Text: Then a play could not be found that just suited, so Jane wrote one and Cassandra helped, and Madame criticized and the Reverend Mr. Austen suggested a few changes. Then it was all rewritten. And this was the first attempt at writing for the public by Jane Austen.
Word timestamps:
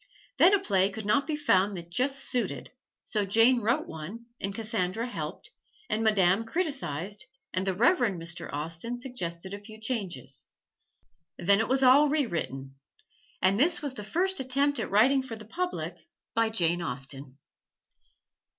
Then 0.39 0.51
a 0.55 0.59
play 0.59 0.89
could 0.89 1.05
not 1.05 1.27
be 1.27 1.35
found 1.35 1.77
that 1.77 1.91
just 1.91 2.17
suited, 2.17 2.71
so 3.03 3.23
Jane 3.23 3.61
wrote 3.61 3.85
one 3.87 4.25
and 4.39 4.51
Cassandra 4.55 5.05
helped, 5.05 5.51
and 5.91 6.03
Madame 6.03 6.43
criticized 6.43 7.25
and 7.53 7.67
the 7.67 7.75
Reverend 7.75 8.19
Mr. 8.19 8.51
Austen 8.51 8.97
suggested 8.99 9.53
a 9.53 9.59
few 9.59 9.79
changes. 9.79 10.47
Then 11.37 11.59
it 11.59 11.67
was 11.67 11.83
all 11.83 12.09
rewritten. 12.09 12.79
And 13.43 13.59
this 13.59 13.83
was 13.83 13.93
the 13.93 14.03
first 14.03 14.39
attempt 14.39 14.79
at 14.79 14.89
writing 14.89 15.21
for 15.21 15.35
the 15.35 15.45
public 15.45 16.07
by 16.33 16.49
Jane 16.49 16.81
Austen. 16.81 17.37